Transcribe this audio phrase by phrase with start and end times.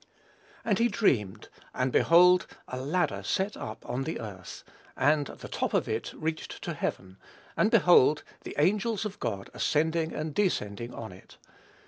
[0.65, 4.63] "And he dreamed, and behold a ladder set up on the earth,
[4.97, 7.17] and the top of it reached to heaven:
[7.55, 11.37] and behold the angels of God ascending and descending on it.